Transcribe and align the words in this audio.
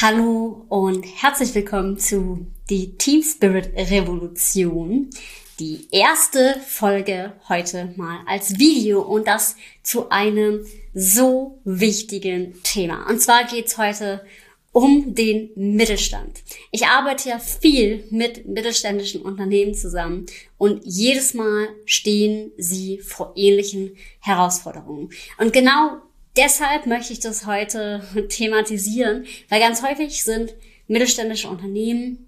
Hallo 0.00 0.64
und 0.68 1.02
herzlich 1.02 1.52
willkommen 1.56 1.98
zu 1.98 2.46
die 2.70 2.96
Team 2.98 3.20
Spirit 3.20 3.74
Revolution. 3.74 5.10
Die 5.58 5.88
erste 5.90 6.54
Folge 6.64 7.32
heute 7.48 7.94
mal 7.96 8.20
als 8.24 8.60
Video 8.60 9.00
und 9.02 9.26
das 9.26 9.56
zu 9.82 10.08
einem 10.10 10.64
so 10.94 11.60
wichtigen 11.64 12.62
Thema. 12.62 13.08
Und 13.08 13.20
zwar 13.20 13.42
geht's 13.42 13.76
heute 13.76 14.24
um 14.70 15.16
den 15.16 15.50
Mittelstand. 15.56 16.44
Ich 16.70 16.86
arbeite 16.86 17.30
ja 17.30 17.40
viel 17.40 18.06
mit 18.10 18.46
mittelständischen 18.46 19.22
Unternehmen 19.22 19.74
zusammen 19.74 20.26
und 20.58 20.80
jedes 20.84 21.34
Mal 21.34 21.70
stehen 21.86 22.52
sie 22.56 22.98
vor 22.98 23.32
ähnlichen 23.34 23.96
Herausforderungen. 24.20 25.10
Und 25.38 25.52
genau 25.52 26.02
deshalb 26.38 26.86
möchte 26.86 27.12
ich 27.12 27.20
das 27.20 27.44
heute 27.44 28.02
thematisieren, 28.28 29.26
weil 29.48 29.60
ganz 29.60 29.82
häufig 29.82 30.24
sind 30.24 30.54
mittelständische 30.86 31.48
Unternehmen 31.48 32.24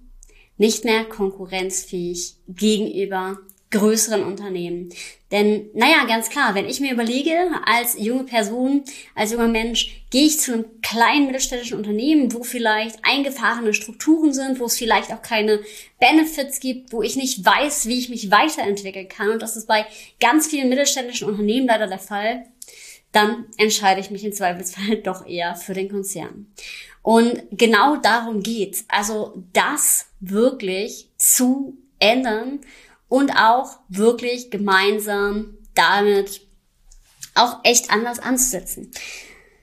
nicht 0.58 0.84
mehr 0.84 1.04
konkurrenzfähig 1.04 2.34
gegenüber 2.46 3.38
größeren 3.70 4.24
Unternehmen. 4.24 4.92
Denn, 5.30 5.70
naja, 5.74 6.04
ganz 6.06 6.28
klar, 6.28 6.56
wenn 6.56 6.68
ich 6.68 6.80
mir 6.80 6.92
überlege, 6.92 7.32
als 7.64 7.96
junge 7.96 8.24
Person, 8.24 8.82
als 9.14 9.30
junger 9.30 9.46
Mensch, 9.46 10.02
gehe 10.10 10.26
ich 10.26 10.40
zu 10.40 10.52
einem 10.52 10.64
kleinen 10.82 11.26
mittelständischen 11.26 11.78
Unternehmen, 11.78 12.34
wo 12.34 12.42
vielleicht 12.42 12.98
eingefahrene 13.04 13.72
Strukturen 13.72 14.34
sind, 14.34 14.58
wo 14.58 14.64
es 14.64 14.76
vielleicht 14.76 15.12
auch 15.12 15.22
keine 15.22 15.60
Benefits 16.00 16.58
gibt, 16.58 16.92
wo 16.92 17.00
ich 17.00 17.14
nicht 17.14 17.44
weiß, 17.44 17.86
wie 17.86 18.00
ich 18.00 18.08
mich 18.08 18.32
weiterentwickeln 18.32 19.08
kann. 19.08 19.30
Und 19.30 19.40
das 19.40 19.56
ist 19.56 19.68
bei 19.68 19.86
ganz 20.18 20.48
vielen 20.48 20.68
mittelständischen 20.68 21.28
Unternehmen 21.28 21.68
leider 21.68 21.86
der 21.86 22.00
Fall 22.00 22.44
dann 23.12 23.46
entscheide 23.56 24.00
ich 24.00 24.10
mich 24.10 24.24
im 24.24 24.32
Zweifelsfall 24.32 24.96
doch 25.02 25.26
eher 25.26 25.54
für 25.56 25.74
den 25.74 25.90
Konzern. 25.90 26.46
Und 27.02 27.42
genau 27.50 27.96
darum 27.96 28.42
geht's. 28.42 28.84
Also 28.88 29.42
das 29.52 30.06
wirklich 30.20 31.10
zu 31.16 31.78
ändern 31.98 32.60
und 33.08 33.32
auch 33.32 33.78
wirklich 33.88 34.50
gemeinsam 34.50 35.56
damit 35.74 36.42
auch 37.34 37.58
echt 37.64 37.90
anders 37.90 38.18
anzusetzen. 38.18 38.90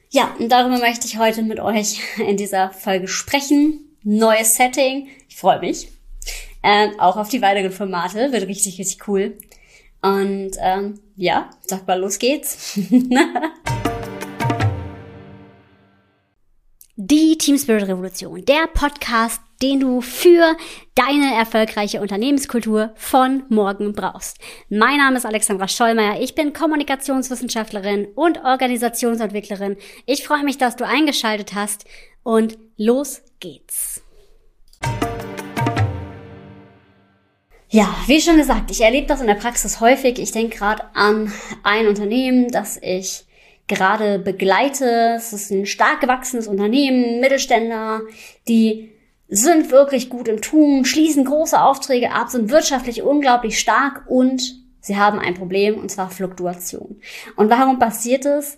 Ja, 0.09 0.35
und 0.39 0.49
darüber 0.49 0.79
möchte 0.79 1.05
ich 1.05 1.17
heute 1.17 1.43
mit 1.43 1.59
euch 1.59 1.99
in 2.17 2.37
dieser 2.37 2.71
Folge 2.71 3.07
sprechen. 3.07 3.97
Neues 4.03 4.55
Setting. 4.55 5.09
Ich 5.27 5.37
freue 5.37 5.59
mich. 5.59 5.89
Ähm, 6.63 6.99
auch 6.99 7.17
auf 7.17 7.29
die 7.29 7.41
weiteren 7.41 7.71
Formate. 7.71 8.31
Wird 8.31 8.47
richtig, 8.47 8.79
richtig 8.79 9.07
cool. 9.07 9.37
Und 10.01 10.51
ähm, 10.59 10.99
ja, 11.15 11.49
sag 11.65 11.87
mal, 11.87 11.99
los 11.99 12.19
geht's. 12.19 12.79
Die 16.99 17.37
Team 17.37 17.59
Spirit 17.59 17.87
Revolution, 17.87 18.43
der 18.43 18.65
Podcast, 18.73 19.39
den 19.61 19.79
du 19.79 20.01
für 20.01 20.57
deine 20.95 21.35
erfolgreiche 21.35 22.01
Unternehmenskultur 22.01 22.91
von 22.95 23.43
morgen 23.49 23.93
brauchst. 23.93 24.37
Mein 24.69 24.97
Name 24.97 25.17
ist 25.17 25.25
Alexandra 25.25 25.67
Schollmeier, 25.67 26.19
ich 26.19 26.33
bin 26.33 26.53
Kommunikationswissenschaftlerin 26.53 28.07
und 28.15 28.43
Organisationsentwicklerin. 28.43 29.77
Ich 30.07 30.25
freue 30.25 30.43
mich, 30.43 30.57
dass 30.57 30.75
du 30.75 30.87
eingeschaltet 30.87 31.53
hast 31.53 31.85
und 32.23 32.57
los 32.77 33.21
geht's. 33.39 34.01
Ja, 37.77 37.95
wie 38.07 38.19
schon 38.19 38.37
gesagt, 38.37 38.71
ich 38.71 38.81
erlebe 38.81 39.05
das 39.05 39.21
in 39.21 39.27
der 39.27 39.35
Praxis 39.35 39.79
häufig. 39.79 40.17
Ich 40.17 40.31
denke 40.31 40.57
gerade 40.57 40.83
an 40.95 41.31
ein 41.61 41.87
Unternehmen, 41.87 42.49
das 42.49 42.79
ich 42.81 43.23
gerade 43.67 44.17
begleite. 44.17 45.13
Es 45.15 45.31
ist 45.31 45.51
ein 45.51 45.67
stark 45.67 46.01
gewachsenes 46.01 46.47
Unternehmen, 46.47 47.19
Mittelständler, 47.19 48.01
die 48.47 48.93
sind 49.27 49.69
wirklich 49.69 50.09
gut 50.09 50.27
im 50.27 50.41
Tun, 50.41 50.85
schließen 50.85 51.23
große 51.23 51.61
Aufträge 51.61 52.13
ab, 52.13 52.29
sind 52.29 52.49
wirtschaftlich 52.49 53.03
unglaublich 53.03 53.59
stark 53.59 54.05
und 54.07 54.55
sie 54.81 54.97
haben 54.97 55.19
ein 55.19 55.35
Problem, 55.35 55.79
und 55.79 55.91
zwar 55.91 56.09
Fluktuation. 56.09 56.99
Und 57.35 57.51
warum 57.51 57.77
passiert 57.77 58.25
es? 58.25 58.57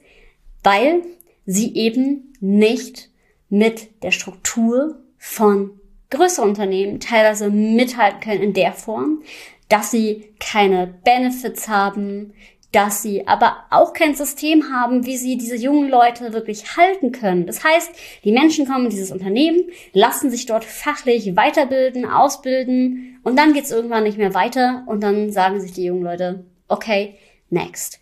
Weil 0.63 1.01
sie 1.45 1.75
eben 1.75 2.31
nicht 2.39 3.09
mit 3.49 4.01
der 4.01 4.11
Struktur 4.11 5.03
von 5.17 5.71
größere 6.09 6.45
Unternehmen 6.45 6.99
teilweise 6.99 7.49
mithalten 7.49 8.19
können 8.19 8.41
in 8.41 8.53
der 8.53 8.73
Form, 8.73 9.21
dass 9.67 9.91
sie 9.91 10.33
keine 10.39 10.87
Benefits 11.03 11.67
haben, 11.67 12.33
dass 12.71 13.01
sie 13.01 13.27
aber 13.27 13.57
auch 13.71 13.93
kein 13.93 14.13
System 14.13 14.71
haben, 14.71 15.05
wie 15.05 15.17
sie 15.17 15.37
diese 15.37 15.55
jungen 15.55 15.89
Leute 15.89 16.33
wirklich 16.33 16.77
halten 16.77 17.11
können. 17.11 17.47
Das 17.47 17.63
heißt, 17.63 17.91
die 18.23 18.31
Menschen 18.31 18.67
kommen 18.67 18.85
in 18.85 18.91
dieses 18.91 19.11
Unternehmen, 19.11 19.69
lassen 19.93 20.29
sich 20.29 20.45
dort 20.45 20.65
fachlich 20.65 21.35
weiterbilden, 21.35 22.05
ausbilden 22.05 23.19
und 23.23 23.37
dann 23.37 23.53
geht's 23.53 23.71
irgendwann 23.71 24.03
nicht 24.03 24.17
mehr 24.17 24.33
weiter 24.33 24.83
und 24.87 25.01
dann 25.01 25.31
sagen 25.31 25.59
sich 25.59 25.73
die 25.73 25.85
jungen 25.85 26.03
Leute, 26.03 26.45
okay, 26.67 27.15
next. 27.49 27.99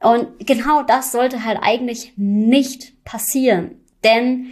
Und 0.00 0.46
genau 0.46 0.82
das 0.82 1.12
sollte 1.12 1.44
halt 1.44 1.58
eigentlich 1.60 2.12
nicht 2.16 3.04
passieren. 3.04 3.80
Denn 4.04 4.48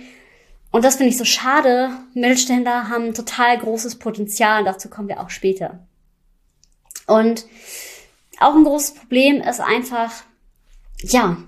und 0.72 0.84
das 0.84 0.96
finde 0.96 1.10
ich 1.10 1.18
so 1.18 1.24
schade. 1.24 1.90
Mittelständler 2.14 2.88
haben 2.88 3.14
total 3.14 3.58
großes 3.58 3.98
Potenzial. 3.98 4.64
Dazu 4.64 4.88
kommen 4.88 5.08
wir 5.08 5.20
auch 5.20 5.30
später. 5.30 5.86
Und 7.06 7.46
auch 8.40 8.54
ein 8.54 8.64
großes 8.64 8.94
Problem 8.94 9.40
ist 9.40 9.60
einfach, 9.60 10.12
ja, 11.02 11.38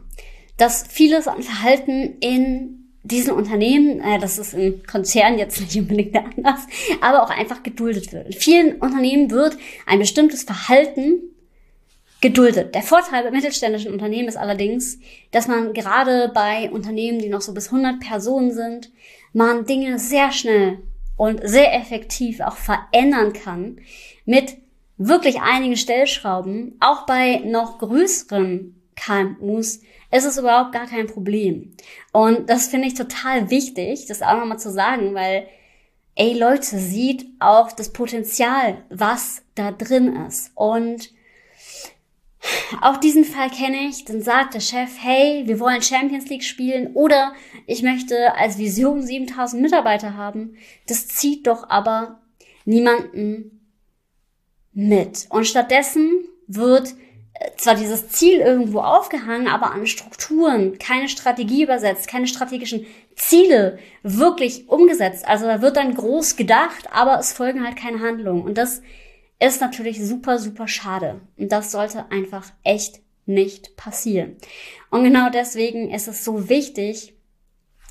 dass 0.56 0.84
vieles 0.88 1.28
an 1.28 1.42
Verhalten 1.42 2.16
in 2.20 2.78
diesen 3.02 3.32
Unternehmen, 3.32 4.00
äh, 4.00 4.18
das 4.18 4.38
ist 4.38 4.54
im 4.54 4.82
Konzern 4.84 5.38
jetzt 5.38 5.60
nicht 5.60 5.76
unbedingt 5.76 6.16
anders, 6.16 6.60
aber 7.00 7.22
auch 7.22 7.30
einfach 7.30 7.62
geduldet 7.62 8.12
wird. 8.12 8.26
In 8.26 8.32
vielen 8.32 8.76
Unternehmen 8.76 9.30
wird 9.30 9.56
ein 9.86 9.98
bestimmtes 9.98 10.42
Verhalten 10.42 11.20
geduldet. 12.20 12.74
Der 12.74 12.82
Vorteil 12.82 13.22
bei 13.24 13.30
mittelständischen 13.30 13.92
Unternehmen 13.92 14.28
ist 14.28 14.36
allerdings, 14.36 14.98
dass 15.30 15.46
man 15.46 15.72
gerade 15.72 16.30
bei 16.34 16.70
Unternehmen, 16.70 17.20
die 17.20 17.28
noch 17.28 17.40
so 17.40 17.54
bis 17.54 17.66
100 17.66 18.00
Personen 18.00 18.52
sind, 18.52 18.90
man 19.32 19.66
Dinge 19.66 19.98
sehr 19.98 20.32
schnell 20.32 20.78
und 21.16 21.40
sehr 21.44 21.74
effektiv 21.74 22.40
auch 22.40 22.56
verändern 22.56 23.32
kann 23.32 23.80
mit 24.24 24.56
wirklich 24.96 25.40
einigen 25.40 25.76
Stellschrauben. 25.76 26.76
Auch 26.80 27.06
bei 27.06 27.36
noch 27.44 27.78
größeren 27.78 28.74
KMUs 28.96 29.80
ist 30.10 30.24
es 30.24 30.38
überhaupt 30.38 30.72
gar 30.72 30.86
kein 30.86 31.06
Problem. 31.06 31.76
Und 32.12 32.50
das 32.50 32.68
finde 32.68 32.88
ich 32.88 32.94
total 32.94 33.50
wichtig, 33.50 34.06
das 34.06 34.22
auch 34.22 34.36
nochmal 34.36 34.58
zu 34.58 34.70
sagen, 34.72 35.14
weil 35.14 35.46
ey 36.18 36.36
Leute, 36.36 36.76
sieht 36.76 37.26
auch 37.38 37.70
das 37.70 37.92
Potenzial, 37.92 38.84
was 38.90 39.42
da 39.54 39.70
drin 39.70 40.16
ist. 40.26 40.50
Und 40.56 41.10
auch 42.80 42.96
diesen 42.98 43.24
Fall 43.24 43.50
kenne 43.50 43.88
ich, 43.88 44.04
dann 44.04 44.22
sagt 44.22 44.54
der 44.54 44.60
Chef, 44.60 44.90
hey, 45.00 45.42
wir 45.46 45.60
wollen 45.60 45.82
Champions 45.82 46.28
League 46.28 46.44
spielen 46.44 46.94
oder 46.94 47.32
ich 47.66 47.82
möchte 47.82 48.34
als 48.36 48.58
Vision 48.58 49.02
7000 49.02 49.62
Mitarbeiter 49.62 50.16
haben. 50.16 50.56
Das 50.86 51.08
zieht 51.08 51.46
doch 51.46 51.68
aber 51.68 52.20
niemanden 52.64 53.58
mit. 54.72 55.26
Und 55.30 55.46
stattdessen 55.46 56.28
wird 56.46 56.94
äh, 57.34 57.50
zwar 57.56 57.74
dieses 57.74 58.08
Ziel 58.10 58.38
irgendwo 58.38 58.80
aufgehangen, 58.80 59.48
aber 59.48 59.72
an 59.72 59.86
Strukturen, 59.86 60.78
keine 60.78 61.08
Strategie 61.08 61.64
übersetzt, 61.64 62.08
keine 62.08 62.26
strategischen 62.26 62.86
Ziele 63.16 63.78
wirklich 64.02 64.68
umgesetzt. 64.68 65.26
Also 65.26 65.46
da 65.46 65.62
wird 65.62 65.76
dann 65.76 65.94
groß 65.94 66.36
gedacht, 66.36 66.88
aber 66.92 67.18
es 67.18 67.32
folgen 67.32 67.64
halt 67.64 67.76
keine 67.76 68.00
Handlungen. 68.00 68.42
Und 68.42 68.56
das 68.56 68.82
ist 69.40 69.60
natürlich 69.60 70.04
super, 70.04 70.38
super 70.38 70.68
schade. 70.68 71.20
Und 71.36 71.52
das 71.52 71.70
sollte 71.70 72.10
einfach 72.10 72.50
echt 72.64 73.00
nicht 73.26 73.76
passieren. 73.76 74.36
Und 74.90 75.04
genau 75.04 75.30
deswegen 75.30 75.90
ist 75.90 76.08
es 76.08 76.24
so 76.24 76.48
wichtig, 76.48 77.14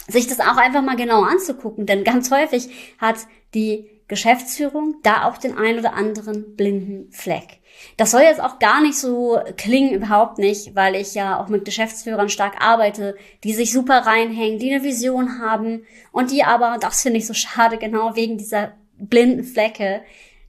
sich 0.07 0.27
das 0.27 0.39
auch 0.39 0.57
einfach 0.57 0.81
mal 0.81 0.95
genau 0.95 1.23
anzugucken, 1.23 1.85
denn 1.85 2.03
ganz 2.03 2.31
häufig 2.31 2.69
hat 2.97 3.17
die 3.53 3.89
Geschäftsführung 4.07 4.95
da 5.03 5.25
auch 5.25 5.38
den 5.38 5.57
ein 5.57 5.77
oder 5.77 5.94
anderen 5.94 6.55
blinden 6.55 7.11
Fleck. 7.11 7.59
Das 7.97 8.11
soll 8.11 8.21
jetzt 8.21 8.41
auch 8.41 8.57
gar 8.57 8.81
nicht 8.81 8.97
so 8.97 9.39
klingen, 9.57 9.93
überhaupt 9.93 10.38
nicht, 10.38 10.75
weil 10.75 10.95
ich 10.95 11.13
ja 11.13 11.39
auch 11.39 11.50
mit 11.50 11.65
Geschäftsführern 11.65 12.29
stark 12.29 12.61
arbeite, 12.61 13.17
die 13.43 13.53
sich 13.53 13.73
super 13.73 14.00
reinhängen, 14.00 14.59
die 14.59 14.73
eine 14.73 14.83
Vision 14.83 15.39
haben 15.39 15.85
und 16.13 16.31
die 16.31 16.43
aber, 16.43 16.77
das 16.79 17.01
finde 17.01 17.19
ich 17.19 17.27
so 17.27 17.33
schade, 17.33 17.77
genau 17.77 18.15
wegen 18.15 18.38
dieser 18.38 18.71
blinden 18.97 19.43
Flecke, 19.43 20.01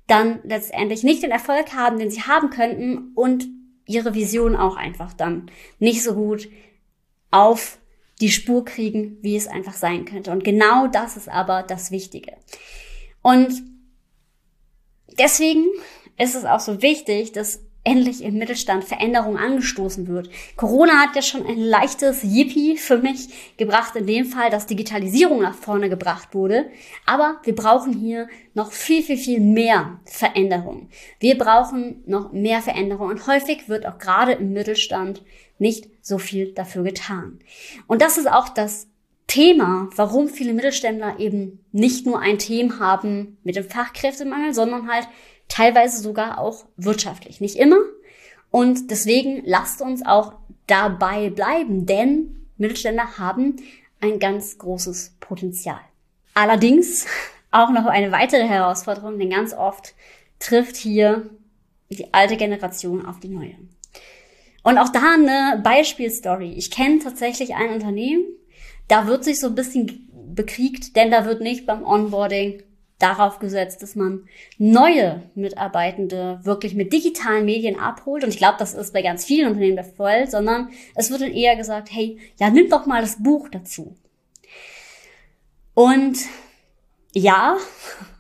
dann 0.08 0.40
letztendlich 0.42 1.04
nicht 1.04 1.22
den 1.22 1.30
Erfolg 1.30 1.74
haben, 1.74 1.98
den 1.98 2.10
sie 2.10 2.22
haben 2.22 2.50
könnten 2.50 3.12
und 3.14 3.46
ihre 3.86 4.14
Vision 4.14 4.56
auch 4.56 4.76
einfach 4.76 5.12
dann 5.12 5.50
nicht 5.78 6.02
so 6.02 6.14
gut 6.14 6.48
auf 7.30 7.78
die 8.20 8.30
Spur 8.30 8.64
kriegen, 8.64 9.18
wie 9.22 9.36
es 9.36 9.46
einfach 9.46 9.74
sein 9.74 10.04
könnte. 10.04 10.32
Und 10.32 10.42
genau 10.42 10.88
das 10.88 11.16
ist 11.16 11.28
aber 11.28 11.62
das 11.62 11.90
Wichtige. 11.90 12.36
Und 13.22 13.62
deswegen 15.18 15.66
ist 16.18 16.34
es 16.34 16.44
auch 16.44 16.60
so 16.60 16.82
wichtig, 16.82 17.32
dass 17.32 17.60
endlich 17.88 18.22
im 18.22 18.34
Mittelstand 18.36 18.84
Veränderung 18.84 19.38
angestoßen 19.38 20.08
wird. 20.08 20.28
Corona 20.56 21.00
hat 21.00 21.16
ja 21.16 21.22
schon 21.22 21.46
ein 21.46 21.58
leichtes 21.58 22.22
Yippie 22.22 22.76
für 22.76 22.98
mich 22.98 23.56
gebracht, 23.56 23.96
in 23.96 24.06
dem 24.06 24.26
Fall, 24.26 24.50
dass 24.50 24.66
Digitalisierung 24.66 25.40
nach 25.40 25.54
vorne 25.54 25.88
gebracht 25.88 26.34
wurde. 26.34 26.66
Aber 27.06 27.38
wir 27.44 27.54
brauchen 27.54 27.94
hier 27.94 28.28
noch 28.52 28.72
viel, 28.72 29.02
viel, 29.02 29.16
viel 29.16 29.40
mehr 29.40 30.00
Veränderung. 30.04 30.90
Wir 31.18 31.38
brauchen 31.38 32.02
noch 32.06 32.32
mehr 32.32 32.60
Veränderung 32.60 33.08
und 33.08 33.26
häufig 33.26 33.68
wird 33.68 33.86
auch 33.86 33.98
gerade 33.98 34.32
im 34.32 34.52
Mittelstand 34.52 35.22
nicht 35.58 35.88
so 36.02 36.18
viel 36.18 36.52
dafür 36.52 36.82
getan. 36.82 37.38
Und 37.86 38.02
das 38.02 38.18
ist 38.18 38.30
auch 38.30 38.50
das 38.50 38.88
Thema, 39.26 39.88
warum 39.96 40.28
viele 40.28 40.52
Mittelständler 40.52 41.18
eben 41.18 41.64
nicht 41.72 42.04
nur 42.04 42.20
ein 42.20 42.38
Thema 42.38 42.80
haben 42.80 43.38
mit 43.44 43.56
dem 43.56 43.64
Fachkräftemangel, 43.64 44.52
sondern 44.52 44.90
halt 44.90 45.08
teilweise 45.48 46.00
sogar 46.00 46.38
auch 46.38 46.66
wirtschaftlich. 46.76 47.40
Nicht 47.40 47.56
immer. 47.56 47.78
Und 48.50 48.90
deswegen 48.90 49.42
lasst 49.44 49.82
uns 49.82 50.04
auch 50.04 50.34
dabei 50.66 51.30
bleiben, 51.30 51.86
denn 51.86 52.46
Mittelständler 52.56 53.18
haben 53.18 53.56
ein 54.00 54.18
ganz 54.18 54.58
großes 54.58 55.16
Potenzial. 55.20 55.80
Allerdings 56.34 57.06
auch 57.50 57.70
noch 57.70 57.86
eine 57.86 58.12
weitere 58.12 58.46
Herausforderung, 58.46 59.18
denn 59.18 59.30
ganz 59.30 59.54
oft 59.54 59.94
trifft 60.38 60.76
hier 60.76 61.30
die 61.90 62.12
alte 62.12 62.36
Generation 62.36 63.06
auf 63.06 63.18
die 63.20 63.28
neue. 63.28 63.54
Und 64.62 64.78
auch 64.78 64.90
da 64.90 65.14
eine 65.14 65.60
Beispielstory. 65.62 66.52
Ich 66.52 66.70
kenne 66.70 66.98
tatsächlich 66.98 67.54
ein 67.54 67.70
Unternehmen, 67.70 68.24
da 68.88 69.06
wird 69.06 69.24
sich 69.24 69.38
so 69.38 69.48
ein 69.48 69.54
bisschen 69.54 70.08
bekriegt, 70.34 70.96
denn 70.96 71.10
da 71.10 71.24
wird 71.24 71.40
nicht 71.40 71.66
beim 71.66 71.84
Onboarding 71.84 72.62
darauf 72.98 73.38
gesetzt, 73.38 73.82
dass 73.82 73.94
man 73.94 74.24
neue 74.58 75.22
Mitarbeitende 75.34 76.40
wirklich 76.42 76.74
mit 76.74 76.92
digitalen 76.92 77.44
Medien 77.44 77.78
abholt. 77.78 78.24
Und 78.24 78.30
ich 78.30 78.38
glaube, 78.38 78.56
das 78.58 78.74
ist 78.74 78.92
bei 78.92 79.02
ganz 79.02 79.24
vielen 79.24 79.48
Unternehmen 79.48 79.76
der 79.76 79.84
Fall, 79.84 80.28
sondern 80.28 80.70
es 80.94 81.10
wird 81.10 81.20
dann 81.20 81.32
eher 81.32 81.56
gesagt, 81.56 81.90
hey, 81.92 82.18
ja, 82.38 82.50
nimm 82.50 82.68
doch 82.68 82.86
mal 82.86 83.00
das 83.00 83.22
Buch 83.22 83.48
dazu. 83.48 83.94
Und 85.74 86.18
ja, 87.12 87.56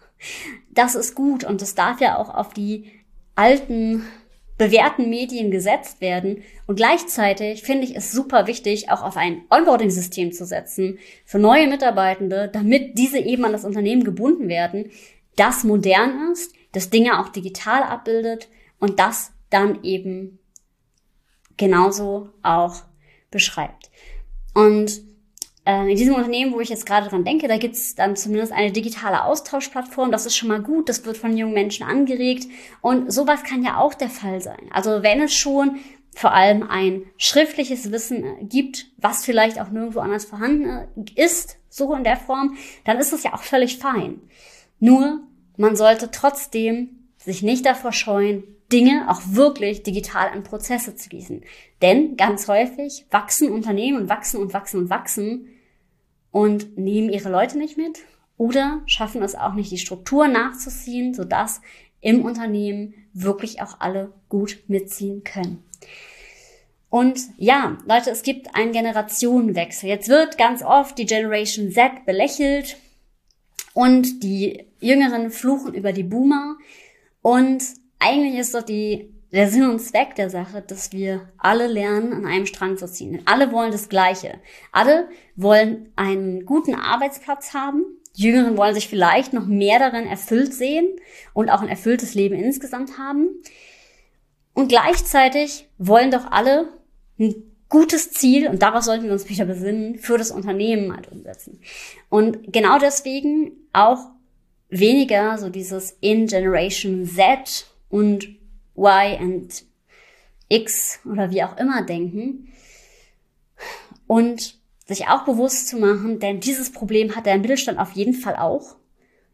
das 0.70 0.94
ist 0.94 1.14
gut 1.14 1.42
und 1.42 1.60
das 1.60 1.74
darf 1.74 2.00
ja 2.00 2.16
auch 2.16 2.32
auf 2.32 2.54
die 2.54 2.92
alten 3.34 4.04
bewährten 4.58 5.08
Medien 5.08 5.50
gesetzt 5.50 6.00
werden. 6.00 6.42
Und 6.66 6.76
gleichzeitig 6.76 7.62
finde 7.62 7.84
ich 7.84 7.96
es 7.96 8.12
super 8.12 8.46
wichtig, 8.46 8.90
auch 8.90 9.02
auf 9.02 9.16
ein 9.16 9.42
Onboarding-System 9.50 10.32
zu 10.32 10.44
setzen 10.44 10.98
für 11.24 11.38
neue 11.38 11.68
Mitarbeitende, 11.68 12.50
damit 12.52 12.98
diese 12.98 13.18
eben 13.18 13.44
an 13.44 13.52
das 13.52 13.64
Unternehmen 13.64 14.04
gebunden 14.04 14.48
werden, 14.48 14.90
das 15.36 15.64
modern 15.64 16.32
ist, 16.32 16.52
das 16.72 16.90
Dinge 16.90 17.20
auch 17.20 17.28
digital 17.28 17.84
abbildet 17.84 18.48
und 18.80 18.98
das 18.98 19.32
dann 19.50 19.82
eben 19.84 20.40
genauso 21.56 22.30
auch 22.42 22.82
beschreibt. 23.30 23.90
Und 24.54 25.07
in 25.68 25.96
diesem 25.96 26.14
Unternehmen, 26.14 26.54
wo 26.54 26.60
ich 26.60 26.70
jetzt 26.70 26.86
gerade 26.86 27.10
dran 27.10 27.24
denke, 27.24 27.46
da 27.46 27.58
gibt 27.58 27.74
es 27.74 27.94
dann 27.94 28.16
zumindest 28.16 28.52
eine 28.52 28.72
digitale 28.72 29.24
Austauschplattform. 29.24 30.10
Das 30.10 30.24
ist 30.24 30.34
schon 30.34 30.48
mal 30.48 30.62
gut, 30.62 30.88
das 30.88 31.04
wird 31.04 31.18
von 31.18 31.36
jungen 31.36 31.52
Menschen 31.52 31.86
angeregt. 31.86 32.46
Und 32.80 33.12
sowas 33.12 33.42
kann 33.42 33.62
ja 33.62 33.76
auch 33.76 33.92
der 33.92 34.08
Fall 34.08 34.40
sein. 34.40 34.70
Also 34.70 35.02
wenn 35.02 35.20
es 35.20 35.34
schon 35.34 35.78
vor 36.14 36.32
allem 36.32 36.62
ein 36.62 37.02
schriftliches 37.18 37.92
Wissen 37.92 38.48
gibt, 38.48 38.86
was 38.96 39.26
vielleicht 39.26 39.60
auch 39.60 39.68
nirgendwo 39.68 40.00
anders 40.00 40.24
vorhanden 40.24 40.88
ist, 41.14 41.58
so 41.68 41.94
in 41.94 42.02
der 42.02 42.16
Form, 42.16 42.56
dann 42.84 42.98
ist 42.98 43.12
es 43.12 43.22
ja 43.22 43.34
auch 43.34 43.42
völlig 43.42 43.76
fein. 43.76 44.22
Nur, 44.80 45.20
man 45.58 45.76
sollte 45.76 46.10
trotzdem 46.10 47.10
sich 47.18 47.42
nicht 47.42 47.66
davor 47.66 47.92
scheuen, 47.92 48.42
Dinge 48.72 49.06
auch 49.10 49.20
wirklich 49.26 49.82
digital 49.82 50.30
an 50.30 50.44
Prozesse 50.44 50.96
zu 50.96 51.10
gießen. 51.10 51.42
Denn 51.82 52.16
ganz 52.16 52.48
häufig 52.48 53.04
wachsen 53.10 53.50
Unternehmen 53.50 53.98
und 53.98 54.08
wachsen 54.08 54.40
und 54.40 54.54
wachsen 54.54 54.80
und 54.80 54.90
wachsen 54.90 55.48
und 56.30 56.76
nehmen 56.76 57.10
ihre 57.10 57.30
Leute 57.30 57.58
nicht 57.58 57.76
mit 57.76 58.00
oder 58.36 58.82
schaffen 58.86 59.22
es 59.22 59.34
auch 59.34 59.54
nicht, 59.54 59.70
die 59.70 59.78
Struktur 59.78 60.28
nachzuziehen, 60.28 61.14
sodass 61.14 61.60
im 62.00 62.24
Unternehmen 62.24 62.94
wirklich 63.12 63.60
auch 63.60 63.80
alle 63.80 64.12
gut 64.28 64.58
mitziehen 64.68 65.24
können. 65.24 65.62
Und 66.90 67.20
ja, 67.36 67.76
Leute, 67.86 68.10
es 68.10 68.22
gibt 68.22 68.54
einen 68.54 68.72
Generationenwechsel. 68.72 69.88
Jetzt 69.90 70.08
wird 70.08 70.38
ganz 70.38 70.62
oft 70.62 70.96
die 70.96 71.06
Generation 71.06 71.70
Z 71.70 72.06
belächelt 72.06 72.76
und 73.74 74.22
die 74.22 74.64
Jüngeren 74.80 75.30
fluchen 75.30 75.74
über 75.74 75.92
die 75.92 76.04
Boomer. 76.04 76.56
Und 77.20 77.62
eigentlich 77.98 78.38
ist 78.38 78.54
doch 78.54 78.62
die 78.62 79.12
der 79.32 79.50
Sinn 79.50 79.68
und 79.68 79.80
Zweck 79.80 80.14
der 80.14 80.30
Sache, 80.30 80.62
dass 80.62 80.92
wir 80.92 81.28
alle 81.36 81.66
lernen, 81.66 82.12
an 82.12 82.26
einem 82.26 82.46
Strang 82.46 82.78
zu 82.78 82.90
ziehen. 82.90 83.12
Denn 83.12 83.26
alle 83.26 83.52
wollen 83.52 83.72
das 83.72 83.88
Gleiche. 83.88 84.38
Alle 84.72 85.08
wollen 85.36 85.92
einen 85.96 86.46
guten 86.46 86.74
Arbeitsplatz 86.74 87.52
haben. 87.52 87.84
Die 88.16 88.22
Jüngeren 88.22 88.56
wollen 88.56 88.74
sich 88.74 88.88
vielleicht 88.88 89.32
noch 89.32 89.46
mehr 89.46 89.78
darin 89.78 90.06
erfüllt 90.06 90.54
sehen 90.54 90.88
und 91.34 91.50
auch 91.50 91.60
ein 91.60 91.68
erfülltes 91.68 92.14
Leben 92.14 92.34
insgesamt 92.34 92.98
haben. 92.98 93.28
Und 94.54 94.68
gleichzeitig 94.68 95.68
wollen 95.78 96.10
doch 96.10 96.30
alle 96.30 96.68
ein 97.18 97.34
gutes 97.68 98.12
Ziel, 98.12 98.48
und 98.48 98.62
darauf 98.62 98.82
sollten 98.82 99.04
wir 99.04 99.12
uns 99.12 99.28
wieder 99.28 99.44
besinnen, 99.44 99.98
für 99.98 100.16
das 100.16 100.30
Unternehmen 100.30 100.94
halt 100.94 101.12
umsetzen. 101.12 101.60
Und 102.08 102.52
genau 102.52 102.78
deswegen 102.78 103.52
auch 103.72 103.98
weniger 104.70 105.38
so 105.38 105.48
dieses 105.50 105.96
in 106.00 106.26
Generation 106.26 107.06
Z 107.06 107.66
und 107.88 108.37
Y 108.78 109.20
und 109.20 109.64
X 110.48 111.00
oder 111.04 111.30
wie 111.30 111.42
auch 111.42 111.56
immer 111.56 111.82
denken. 111.82 112.52
Und 114.06 114.58
sich 114.86 115.08
auch 115.08 115.24
bewusst 115.24 115.68
zu 115.68 115.76
machen, 115.78 116.18
denn 116.18 116.40
dieses 116.40 116.72
Problem 116.72 117.14
hat 117.14 117.26
der 117.26 117.38
Mittelstand 117.38 117.78
auf 117.78 117.92
jeden 117.92 118.14
Fall 118.14 118.36
auch. 118.36 118.76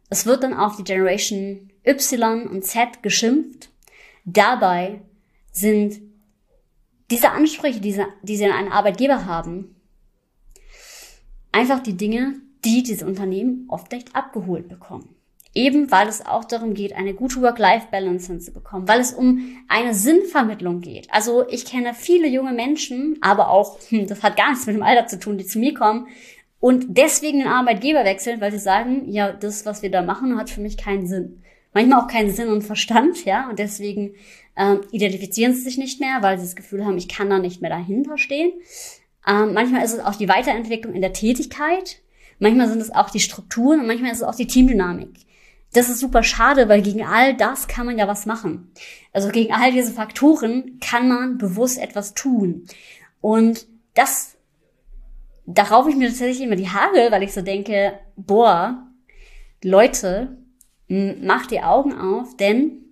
Es 0.09 0.25
wird 0.25 0.43
dann 0.43 0.53
auf 0.53 0.75
die 0.75 0.83
Generation 0.83 1.71
Y 1.85 2.47
und 2.47 2.65
Z 2.65 3.01
geschimpft. 3.01 3.69
Dabei 4.25 5.01
sind 5.51 6.01
diese 7.09 7.29
Ansprüche, 7.29 7.79
die 7.79 7.93
sie, 7.93 8.05
die 8.23 8.35
sie 8.35 8.45
an 8.45 8.51
einen 8.51 8.71
Arbeitgeber 8.71 9.25
haben, 9.25 9.75
einfach 11.51 11.81
die 11.81 11.95
Dinge, 11.95 12.41
die 12.65 12.83
diese 12.83 13.05
Unternehmen 13.05 13.65
oft 13.69 13.91
nicht 13.91 14.15
abgeholt 14.15 14.67
bekommen. 14.67 15.14
Eben 15.57 15.89
weil 15.89 16.09
es 16.09 16.25
auch 16.25 16.43
darum 16.43 16.73
geht, 16.73 16.93
eine 16.93 17.13
gute 17.13 17.41
Work-Life-Balance 17.41 18.27
hinzubekommen, 18.27 18.89
weil 18.89 18.99
es 18.99 19.13
um 19.13 19.57
eine 19.69 19.93
Sinnvermittlung 19.93 20.81
geht. 20.81 21.07
Also 21.11 21.47
ich 21.47 21.65
kenne 21.65 21.93
viele 21.93 22.27
junge 22.27 22.51
Menschen, 22.51 23.17
aber 23.21 23.49
auch, 23.49 23.79
hm, 23.87 24.05
das 24.05 24.21
hat 24.21 24.35
gar 24.35 24.49
nichts 24.49 24.67
mit 24.67 24.75
dem 24.75 24.83
Alter 24.83 25.07
zu 25.07 25.17
tun, 25.17 25.37
die 25.37 25.45
zu 25.45 25.57
mir 25.57 25.73
kommen 25.73 26.07
und 26.59 26.97
deswegen 26.97 27.39
den 27.39 27.47
Arbeitgeber 27.47 28.03
wechseln, 28.03 28.41
weil 28.41 28.51
sie 28.51 28.59
sagen, 28.59 29.09
ja, 29.09 29.31
das, 29.31 29.65
was 29.65 29.81
wir 29.81 29.89
da 29.89 30.01
machen, 30.01 30.37
hat 30.37 30.49
für 30.49 30.59
mich 30.59 30.75
keinen 30.75 31.07
Sinn. 31.07 31.41
Manchmal 31.73 32.01
auch 32.01 32.07
keinen 32.07 32.33
Sinn 32.33 32.49
und 32.49 32.63
Verstand, 32.63 33.23
ja, 33.23 33.49
und 33.49 33.57
deswegen 33.57 34.15
ähm, 34.57 34.81
identifizieren 34.91 35.53
sie 35.53 35.61
sich 35.61 35.77
nicht 35.77 36.01
mehr, 36.01 36.17
weil 36.21 36.37
sie 36.37 36.45
das 36.45 36.55
Gefühl 36.57 36.85
haben, 36.85 36.97
ich 36.97 37.07
kann 37.07 37.29
da 37.29 37.39
nicht 37.39 37.61
mehr 37.61 37.69
dahinter 37.69 38.17
stehen. 38.17 38.51
Ähm, 39.25 39.53
manchmal 39.53 39.85
ist 39.85 39.93
es 39.93 39.99
auch 40.01 40.15
die 40.15 40.27
Weiterentwicklung 40.27 40.93
in 40.93 41.01
der 41.01 41.13
Tätigkeit, 41.13 42.01
manchmal 42.39 42.67
sind 42.67 42.81
es 42.81 42.91
auch 42.91 43.09
die 43.09 43.21
Strukturen 43.21 43.79
und 43.79 43.87
manchmal 43.87 44.11
ist 44.11 44.17
es 44.17 44.23
auch 44.23 44.35
die 44.35 44.47
Teamdynamik 44.47 45.24
das 45.75 45.89
ist 45.89 45.99
super 45.99 46.23
schade, 46.23 46.69
weil 46.69 46.81
gegen 46.81 47.03
all 47.05 47.35
das 47.35 47.67
kann 47.67 47.85
man 47.85 47.97
ja 47.97 48.07
was 48.07 48.25
machen. 48.25 48.71
Also 49.11 49.29
gegen 49.29 49.53
all 49.53 49.71
diese 49.71 49.91
Faktoren 49.91 50.79
kann 50.79 51.09
man 51.09 51.37
bewusst 51.37 51.77
etwas 51.77 52.13
tun. 52.13 52.65
Und 53.19 53.67
das, 53.93 54.37
darauf 55.45 55.87
ich 55.87 55.95
mir 55.95 56.07
tatsächlich 56.07 56.41
immer 56.41 56.55
die 56.55 56.69
Haare, 56.69 57.11
weil 57.11 57.23
ich 57.23 57.33
so 57.33 57.41
denke, 57.41 57.99
boah, 58.15 58.87
Leute, 59.63 60.37
macht 60.87 61.51
die 61.51 61.61
Augen 61.61 61.93
auf, 61.93 62.37
denn 62.37 62.83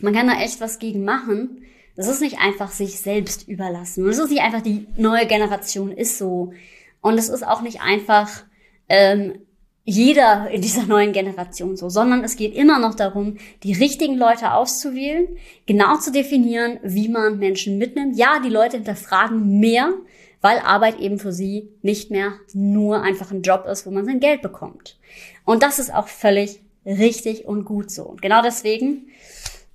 man 0.00 0.14
kann 0.14 0.26
da 0.26 0.40
echt 0.40 0.60
was 0.60 0.78
gegen 0.78 1.04
machen. 1.04 1.62
Das 1.94 2.08
ist 2.08 2.20
nicht 2.20 2.38
einfach 2.38 2.70
sich 2.70 2.98
selbst 2.98 3.46
überlassen. 3.48 4.04
Und 4.04 4.10
es 4.10 4.18
ist 4.18 4.30
nicht 4.30 4.42
einfach 4.42 4.62
die 4.62 4.86
neue 4.96 5.26
Generation 5.26 5.92
ist 5.92 6.18
so. 6.18 6.52
Und 7.00 7.18
es 7.18 7.28
ist 7.28 7.46
auch 7.46 7.62
nicht 7.62 7.80
einfach 7.80 8.44
ähm, 8.88 9.45
jeder 9.88 10.50
in 10.50 10.62
dieser 10.62 10.82
neuen 10.82 11.12
Generation 11.12 11.76
so, 11.76 11.88
sondern 11.88 12.24
es 12.24 12.36
geht 12.36 12.54
immer 12.54 12.80
noch 12.80 12.96
darum, 12.96 13.38
die 13.62 13.72
richtigen 13.72 14.16
Leute 14.16 14.52
auszuwählen, 14.52 15.28
genau 15.64 15.96
zu 15.98 16.10
definieren, 16.10 16.80
wie 16.82 17.08
man 17.08 17.38
Menschen 17.38 17.78
mitnimmt. 17.78 18.18
Ja, 18.18 18.40
die 18.44 18.50
Leute 18.50 18.78
hinterfragen 18.78 19.60
mehr, 19.60 19.92
weil 20.40 20.58
Arbeit 20.58 20.98
eben 20.98 21.20
für 21.20 21.32
sie 21.32 21.68
nicht 21.82 22.10
mehr 22.10 22.32
nur 22.52 23.00
einfach 23.02 23.30
ein 23.30 23.42
Job 23.42 23.64
ist, 23.70 23.86
wo 23.86 23.92
man 23.92 24.04
sein 24.04 24.18
Geld 24.18 24.42
bekommt. 24.42 24.98
Und 25.44 25.62
das 25.62 25.78
ist 25.78 25.94
auch 25.94 26.08
völlig 26.08 26.60
richtig 26.84 27.44
und 27.44 27.64
gut 27.64 27.92
so. 27.92 28.02
Und 28.02 28.20
genau 28.20 28.42
deswegen, 28.42 29.06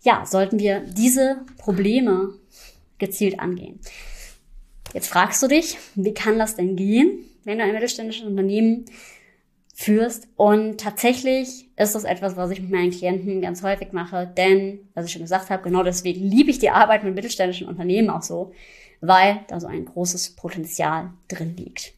ja, 0.01 0.25
sollten 0.25 0.59
wir 0.59 0.81
diese 0.81 1.37
Probleme 1.57 2.33
gezielt 2.97 3.39
angehen. 3.39 3.79
Jetzt 4.93 5.07
fragst 5.07 5.41
du 5.41 5.47
dich, 5.47 5.77
wie 5.95 6.13
kann 6.13 6.37
das 6.37 6.57
denn 6.57 6.75
gehen, 6.75 7.19
wenn 7.45 7.59
du 7.59 7.63
ein 7.63 7.71
mittelständisches 7.71 8.27
Unternehmen 8.27 8.85
führst. 9.81 10.27
Und 10.35 10.79
tatsächlich 10.79 11.69
ist 11.75 11.95
das 11.95 12.03
etwas, 12.03 12.37
was 12.37 12.51
ich 12.51 12.61
mit 12.61 12.71
meinen 12.71 12.91
Klienten 12.91 13.41
ganz 13.41 13.63
häufig 13.63 13.91
mache, 13.91 14.31
denn, 14.37 14.87
was 14.93 15.05
ich 15.05 15.11
schon 15.11 15.23
gesagt 15.23 15.49
habe, 15.49 15.63
genau 15.63 15.83
deswegen 15.83 16.21
liebe 16.21 16.51
ich 16.51 16.59
die 16.59 16.69
Arbeit 16.69 17.03
mit 17.03 17.15
mittelständischen 17.15 17.67
Unternehmen 17.67 18.09
auch 18.09 18.21
so, 18.21 18.53
weil 19.01 19.43
da 19.47 19.59
so 19.59 19.67
ein 19.67 19.85
großes 19.85 20.35
Potenzial 20.35 21.11
drin 21.27 21.55
liegt. 21.57 21.93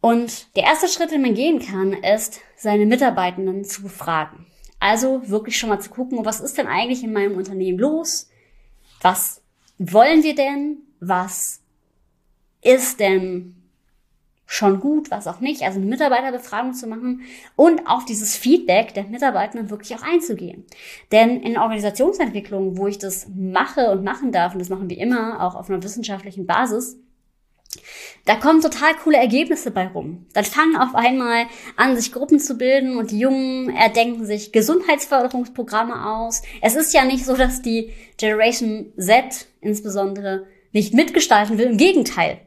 Und 0.00 0.54
der 0.56 0.64
erste 0.64 0.88
Schritt, 0.88 1.10
den 1.10 1.22
man 1.22 1.34
gehen 1.34 1.60
kann, 1.60 1.92
ist, 1.92 2.40
seine 2.56 2.86
Mitarbeitenden 2.86 3.64
zu 3.64 3.82
befragen. 3.82 4.46
Also 4.80 5.28
wirklich 5.28 5.58
schon 5.58 5.68
mal 5.68 5.80
zu 5.80 5.90
gucken, 5.90 6.24
was 6.24 6.40
ist 6.40 6.56
denn 6.58 6.66
eigentlich 6.68 7.02
in 7.02 7.12
meinem 7.12 7.36
Unternehmen 7.36 7.78
los? 7.78 8.28
Was 9.00 9.42
wollen 9.78 10.22
wir 10.22 10.34
denn? 10.34 10.78
Was 11.00 11.60
ist 12.62 13.00
denn 13.00 13.57
schon 14.50 14.80
gut, 14.80 15.10
was 15.10 15.26
auch 15.26 15.40
nicht, 15.40 15.62
also 15.62 15.78
eine 15.78 15.86
Mitarbeiterbefragung 15.86 16.72
zu 16.72 16.86
machen 16.86 17.20
und 17.54 17.86
auf 17.86 18.06
dieses 18.06 18.34
Feedback 18.34 18.94
der 18.94 19.04
Mitarbeitenden 19.04 19.68
wirklich 19.68 19.94
auch 19.94 20.02
einzugehen. 20.02 20.64
Denn 21.12 21.42
in 21.42 21.58
Organisationsentwicklung, 21.58 22.78
wo 22.78 22.86
ich 22.86 22.96
das 22.96 23.26
mache 23.36 23.90
und 23.90 24.04
machen 24.04 24.32
darf, 24.32 24.54
und 24.54 24.58
das 24.60 24.70
machen 24.70 24.88
wir 24.88 24.96
immer, 24.96 25.44
auch 25.44 25.54
auf 25.54 25.68
einer 25.68 25.82
wissenschaftlichen 25.82 26.46
Basis, 26.46 26.96
da 28.24 28.36
kommen 28.36 28.62
total 28.62 28.94
coole 28.94 29.18
Ergebnisse 29.18 29.70
bei 29.70 29.86
rum. 29.86 30.26
Dann 30.32 30.46
fangen 30.46 30.76
auf 30.76 30.94
einmal 30.94 31.44
an, 31.76 31.94
sich 31.94 32.10
Gruppen 32.10 32.40
zu 32.40 32.56
bilden 32.56 32.96
und 32.96 33.10
die 33.10 33.18
Jungen 33.18 33.68
erdenken 33.68 34.24
sich 34.24 34.52
Gesundheitsförderungsprogramme 34.52 36.06
aus. 36.06 36.40
Es 36.62 36.74
ist 36.74 36.94
ja 36.94 37.04
nicht 37.04 37.26
so, 37.26 37.36
dass 37.36 37.60
die 37.60 37.92
Generation 38.16 38.94
Z 38.98 39.46
insbesondere 39.60 40.46
nicht 40.72 40.94
mitgestalten 40.94 41.58
will. 41.58 41.66
Im 41.66 41.76
Gegenteil. 41.76 42.40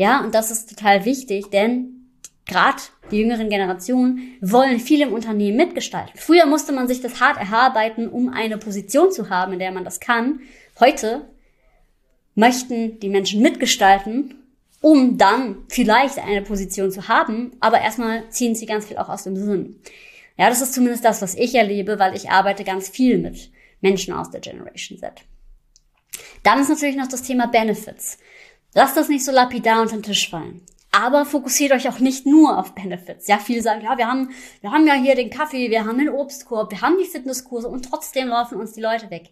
Ja, 0.00 0.24
und 0.24 0.34
das 0.34 0.50
ist 0.50 0.70
total 0.70 1.04
wichtig, 1.04 1.50
denn 1.50 2.06
gerade 2.46 2.80
die 3.10 3.18
jüngeren 3.18 3.50
Generationen 3.50 4.38
wollen 4.40 4.80
viel 4.80 5.02
im 5.02 5.12
Unternehmen 5.12 5.58
mitgestalten. 5.58 6.18
Früher 6.18 6.46
musste 6.46 6.72
man 6.72 6.88
sich 6.88 7.02
das 7.02 7.20
hart 7.20 7.36
erarbeiten, 7.36 8.08
um 8.08 8.30
eine 8.30 8.56
Position 8.56 9.12
zu 9.12 9.28
haben, 9.28 9.52
in 9.52 9.58
der 9.58 9.72
man 9.72 9.84
das 9.84 10.00
kann. 10.00 10.40
Heute 10.80 11.28
möchten 12.34 12.98
die 13.00 13.10
Menschen 13.10 13.42
mitgestalten, 13.42 14.36
um 14.80 15.18
dann 15.18 15.66
vielleicht 15.68 16.18
eine 16.18 16.40
Position 16.40 16.90
zu 16.90 17.06
haben, 17.06 17.52
aber 17.60 17.82
erstmal 17.82 18.26
ziehen 18.30 18.54
sie 18.54 18.64
ganz 18.64 18.86
viel 18.86 18.96
auch 18.96 19.10
aus 19.10 19.24
dem 19.24 19.36
Sinn. 19.36 19.82
Ja, 20.38 20.48
das 20.48 20.62
ist 20.62 20.72
zumindest 20.72 21.04
das, 21.04 21.20
was 21.20 21.34
ich 21.34 21.54
erlebe, 21.54 21.98
weil 21.98 22.16
ich 22.16 22.30
arbeite 22.30 22.64
ganz 22.64 22.88
viel 22.88 23.18
mit 23.18 23.50
Menschen 23.82 24.14
aus 24.14 24.30
der 24.30 24.40
Generation 24.40 24.98
Z. 24.98 25.12
Dann 26.42 26.58
ist 26.58 26.70
natürlich 26.70 26.96
noch 26.96 27.08
das 27.08 27.22
Thema 27.22 27.48
Benefits. 27.48 28.16
Lasst 28.74 28.96
das 28.96 29.08
nicht 29.08 29.24
so 29.24 29.32
lapidar 29.32 29.82
unter 29.82 29.96
den 29.96 30.02
Tisch 30.02 30.30
fallen. 30.30 30.62
Aber 30.92 31.24
fokussiert 31.24 31.72
euch 31.72 31.88
auch 31.88 32.00
nicht 32.00 32.26
nur 32.26 32.58
auf 32.58 32.74
Benefits. 32.74 33.28
Ja, 33.28 33.38
viele 33.38 33.62
sagen, 33.62 33.82
ja, 33.84 33.96
wir 33.96 34.08
haben, 34.08 34.30
wir 34.60 34.72
haben 34.72 34.86
ja 34.86 34.94
hier 34.94 35.14
den 35.14 35.30
Kaffee, 35.30 35.70
wir 35.70 35.84
haben 35.84 35.98
den 35.98 36.08
Obstkorb, 36.08 36.72
wir 36.72 36.80
haben 36.80 36.98
die 36.98 37.08
Fitnesskurse 37.08 37.68
und 37.68 37.84
trotzdem 37.84 38.28
laufen 38.28 38.58
uns 38.58 38.72
die 38.72 38.80
Leute 38.80 39.10
weg. 39.10 39.30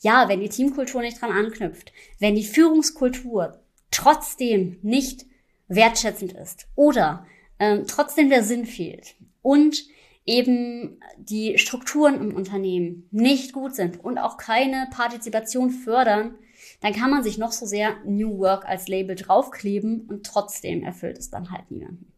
Ja, 0.00 0.28
wenn 0.28 0.40
die 0.40 0.50
Teamkultur 0.50 1.00
nicht 1.00 1.20
dran 1.20 1.32
anknüpft, 1.32 1.92
wenn 2.18 2.34
die 2.34 2.44
Führungskultur 2.44 3.62
trotzdem 3.90 4.78
nicht 4.82 5.24
wertschätzend 5.66 6.34
ist 6.34 6.66
oder 6.76 7.26
ähm, 7.58 7.84
trotzdem 7.86 8.28
der 8.28 8.44
Sinn 8.44 8.66
fehlt 8.66 9.16
und 9.42 9.84
eben 10.24 11.00
die 11.16 11.56
Strukturen 11.58 12.20
im 12.20 12.36
Unternehmen 12.36 13.08
nicht 13.10 13.54
gut 13.54 13.74
sind 13.74 14.04
und 14.04 14.18
auch 14.18 14.36
keine 14.36 14.88
Partizipation 14.90 15.70
fördern, 15.70 16.36
dann 16.80 16.92
kann 16.92 17.10
man 17.10 17.22
sich 17.22 17.38
noch 17.38 17.52
so 17.52 17.66
sehr 17.66 17.96
New 18.04 18.38
Work 18.38 18.64
als 18.66 18.88
Label 18.88 19.16
draufkleben 19.16 20.06
und 20.08 20.24
trotzdem 20.24 20.84
erfüllt 20.84 21.18
es 21.18 21.30
dann 21.30 21.50
halt 21.50 21.70
niemanden. 21.70 22.12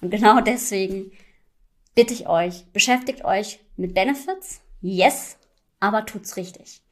Und 0.00 0.10
genau 0.10 0.40
deswegen 0.44 1.12
bitte 1.94 2.14
ich 2.14 2.28
euch, 2.28 2.64
beschäftigt 2.72 3.24
euch 3.24 3.60
mit 3.76 3.94
Benefits, 3.94 4.60
yes, 4.80 5.36
aber 5.78 6.06
tut's 6.06 6.36
richtig. 6.36 6.82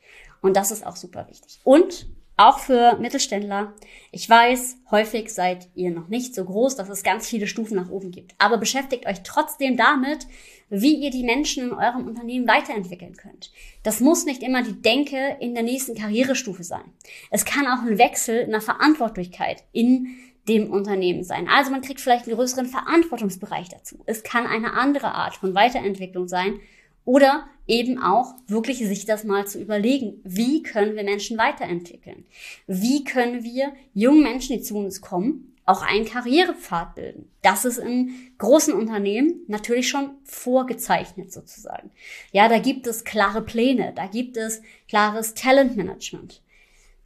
Und 0.41 0.57
das 0.57 0.71
ist 0.71 0.87
auch 0.87 0.97
super 0.97 1.29
wichtig. 1.29 1.61
Und 1.65 2.07
auch 2.39 2.61
für 2.61 2.97
Mittelständler. 2.99 3.75
Ich 4.13 4.31
weiß, 4.31 4.79
häufig 4.91 5.35
seid 5.35 5.69
ihr 5.75 5.91
noch 5.91 6.09
nicht 6.09 6.35
so 6.35 6.45
groß, 6.45 6.77
dass 6.77 6.89
es 6.89 7.03
ganz 7.03 7.29
viele 7.29 7.47
Stufen 7.47 7.77
nach 7.77 7.91
oben 7.91 8.13
gibt. 8.13 8.35
Aber 8.39 8.59
beschäftigt 8.59 9.07
euch 9.07 9.23
trotzdem 9.25 9.77
damit, 9.77 10.27
wie 10.71 10.95
ihr 10.95 11.11
die 11.11 11.25
Menschen 11.25 11.65
in 11.65 11.73
eurem 11.73 12.07
Unternehmen 12.07 12.47
weiterentwickeln 12.47 13.17
könnt. 13.17 13.51
Das 13.83 14.01
muss 14.01 14.25
nicht 14.25 14.43
immer 14.43 14.63
die 14.63 14.81
Denke 14.81 15.37
in 15.41 15.55
der 15.55 15.65
nächsten 15.65 15.97
Karrierestufe 15.97 16.63
sein. 16.63 16.93
Es 17.31 17.45
kann 17.45 17.67
auch 17.67 17.85
ein 17.85 17.99
Wechsel 17.99 18.39
in 18.39 18.53
der 18.53 18.61
Verantwortlichkeit 18.61 19.65
in 19.73 20.17
dem 20.49 20.71
Unternehmen 20.71 21.25
sein. 21.25 21.49
Also 21.49 21.71
man 21.71 21.83
kriegt 21.83 22.01
vielleicht 22.01 22.27
einen 22.27 22.37
größeren 22.37 22.67
Verantwortungsbereich 22.67 23.69
dazu. 23.69 24.03
Es 24.07 24.23
kann 24.23 24.47
eine 24.47 24.75
andere 24.75 25.13
Art 25.13 25.35
von 25.35 25.55
Weiterentwicklung 25.55 26.29
sein 26.29 26.61
oder 27.09 27.47
eben 27.67 28.03
auch 28.03 28.35
wirklich 28.49 28.81
sich 28.81 29.07
das 29.07 29.25
mal 29.25 29.47
zu 29.47 29.59
überlegen, 29.59 30.21
wie 30.25 30.63
können 30.63 30.95
wir 30.95 31.05
Menschen 31.05 31.39
weiterentwickeln? 31.39 32.27
Wie 32.67 33.03
können 33.03 33.43
wir 33.43 33.73
jungen 33.95 34.23
Menschen, 34.23 34.59
die 34.59 34.63
zu 34.63 34.77
uns 34.77 35.01
kommen, 35.01 35.57
auch 35.65 35.81
einen 35.81 36.05
Karrierepfad 36.05 36.95
bilden. 36.97 37.31
Das 37.41 37.65
ist 37.65 37.79
in 37.79 38.11
großen 38.37 38.75
Unternehmen 38.75 39.41
natürlich 39.49 39.89
schon 39.89 40.11
vorgezeichnet 40.25 41.33
sozusagen. 41.33 41.91
Ja, 42.31 42.49
da 42.49 42.59
gibt 42.59 42.87
es 42.87 43.05
klare 43.05 43.41
Pläne, 43.41 43.95
da 43.95 44.07
gibt 44.07 44.37
es 44.37 44.61
klares 44.87 45.33
Talentmanagement. 45.33 46.43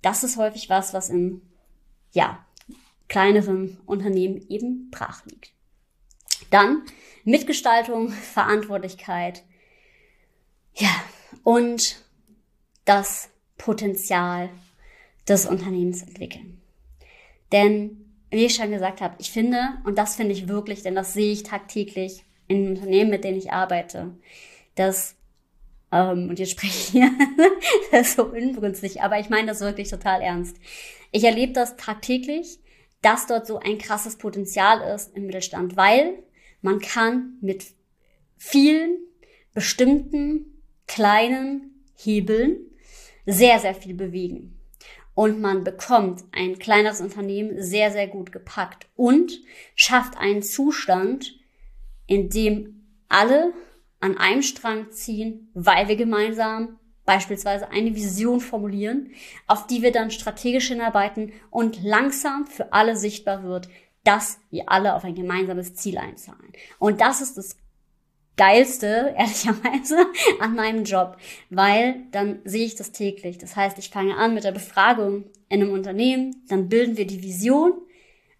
Das 0.00 0.25
ist 0.25 0.37
häufig 0.37 0.68
was, 0.68 0.92
was 0.92 1.11
in, 1.11 1.42
ja, 2.12 2.44
kleineren 3.09 3.78
Unternehmen 3.87 4.44
eben 4.49 4.90
brach 4.90 5.25
liegt. 5.26 5.52
Dann 6.50 6.82
Mitgestaltung, 7.25 8.11
Verantwortlichkeit, 8.11 9.44
ja, 10.74 10.90
und 11.42 11.96
das 12.84 13.28
Potenzial 13.58 14.50
des 15.28 15.46
Unternehmens 15.46 16.02
entwickeln. 16.02 16.60
Denn 17.52 18.02
wie 18.30 18.46
ich 18.46 18.54
schon 18.54 18.70
gesagt 18.70 19.00
habe, 19.00 19.14
ich 19.18 19.30
finde, 19.30 19.58
und 19.84 19.98
das 19.98 20.16
finde 20.16 20.32
ich 20.32 20.48
wirklich, 20.48 20.82
denn 20.82 20.94
das 20.94 21.12
sehe 21.12 21.32
ich 21.32 21.42
tagtäglich 21.42 22.24
in 22.48 22.70
Unternehmen, 22.70 23.10
mit 23.10 23.24
denen 23.24 23.38
ich 23.38 23.52
arbeite, 23.52 24.16
dass, 24.74 25.16
ähm, 25.92 26.30
und 26.30 26.38
jetzt 26.38 26.52
spreche 26.52 26.78
ich 26.78 26.88
hier, 26.88 27.10
das 27.92 28.08
ist 28.08 28.16
so 28.16 28.24
unbrünstig, 28.24 29.02
aber 29.02 29.20
ich 29.20 29.28
meine 29.28 29.48
das 29.48 29.60
wirklich 29.60 29.90
total 29.90 30.22
ernst. 30.22 30.56
Ich 31.12 31.24
erlebe 31.24 31.52
das 31.52 31.76
tagtäglich, 31.76 32.58
dass 33.02 33.26
dort 33.26 33.46
so 33.46 33.58
ein 33.58 33.78
krasses 33.78 34.16
Potenzial 34.16 34.94
ist 34.94 35.14
im 35.14 35.26
Mittelstand, 35.26 35.76
weil 35.76 36.22
man 36.62 36.78
kann 36.80 37.36
mit 37.42 37.66
vielen 38.38 38.96
bestimmten 39.52 40.51
kleinen 40.94 41.84
Hebeln 41.96 42.58
sehr, 43.25 43.58
sehr 43.58 43.75
viel 43.75 43.94
bewegen 43.94 44.61
und 45.14 45.40
man 45.40 45.64
bekommt 45.64 46.25
ein 46.32 46.58
kleineres 46.58 47.00
Unternehmen 47.00 47.62
sehr, 47.62 47.90
sehr 47.90 48.08
gut 48.08 48.30
gepackt 48.30 48.87
und 48.94 49.32
schafft 49.75 50.18
einen 50.18 50.42
Zustand, 50.42 51.34
in 52.06 52.28
dem 52.28 52.84
alle 53.08 53.52
an 54.00 54.18
einem 54.18 54.42
Strang 54.42 54.90
ziehen, 54.90 55.50
weil 55.54 55.88
wir 55.88 55.96
gemeinsam 55.96 56.78
beispielsweise 57.06 57.70
eine 57.70 57.94
Vision 57.94 58.40
formulieren, 58.40 59.12
auf 59.46 59.66
die 59.66 59.82
wir 59.82 59.92
dann 59.92 60.11
strategisch 60.11 60.68
hinarbeiten 60.68 61.32
und 61.50 61.82
langsam 61.82 62.46
für 62.46 62.72
alle 62.72 62.96
sichtbar 62.96 63.42
wird, 63.44 63.68
dass 64.04 64.40
wir 64.50 64.68
alle 64.68 64.94
auf 64.94 65.04
ein 65.04 65.14
gemeinsames 65.14 65.75
Ziel 65.75 65.96
einzahlen. 65.96 66.52
Und 66.78 67.00
das 67.00 67.22
ist 67.22 67.38
das 67.38 67.56
Geilste, 68.42 69.14
ehrlicherweise, 69.16 70.04
an 70.40 70.56
meinem 70.56 70.82
Job, 70.82 71.16
weil 71.49 72.06
dann 72.11 72.40
sehe 72.44 72.64
ich 72.64 72.75
das 72.75 72.90
täglich. 72.90 73.38
Das 73.38 73.54
heißt, 73.54 73.78
ich 73.78 73.90
fange 73.90 74.16
an 74.16 74.34
mit 74.34 74.42
der 74.42 74.50
Befragung 74.50 75.26
in 75.49 75.62
einem 75.62 75.72
Unternehmen, 75.72 76.34
dann 76.49 76.68
bilden 76.68 76.96
wir 76.96 77.06
die 77.06 77.22
Vision 77.22 77.72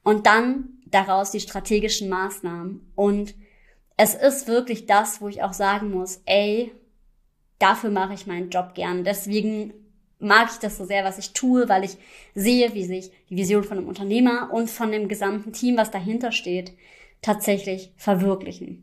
und 0.03 0.27
dann 0.27 0.81
daraus 0.87 1.31
die 1.31 1.39
strategischen 1.39 2.09
Maßnahmen. 2.09 2.93
Und 2.97 3.37
es 3.97 4.17
ist 4.17 4.49
wirklich 4.49 4.87
das, 4.87 5.21
wo 5.21 5.29
ich 5.29 5.45
auch 5.45 5.53
sagen 5.53 5.93
muss, 5.93 6.21
ey, 6.27 6.73
dafür 7.61 7.91
mache 7.91 8.15
ich 8.15 8.27
meinen 8.27 8.51
Job 8.51 8.75
gern. 8.75 9.05
Deswegen 9.05 9.73
mag 10.19 10.49
ich 10.51 10.59
das 10.59 10.79
so 10.79 10.85
sehr, 10.85 11.05
was 11.05 11.19
ich 11.19 11.33
tue, 11.33 11.69
weil 11.69 11.85
ich 11.85 11.97
sehe, 12.35 12.75
wie 12.75 12.87
sich 12.87 13.13
die 13.31 13.37
Vision 13.37 13.63
von 13.63 13.79
einem 13.79 13.87
Unternehmer 13.87 14.51
und 14.53 14.69
von 14.69 14.91
dem 14.91 15.07
gesamten 15.07 15.53
Team, 15.53 15.77
was 15.77 15.93
dahinter 15.93 16.33
steht, 16.33 16.73
tatsächlich 17.21 17.93
verwirklichen. 17.97 18.83